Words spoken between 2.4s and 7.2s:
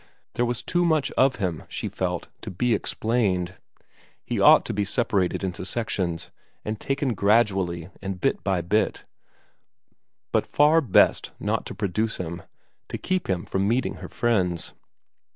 to be explained. He ought to be separated into sections, and taken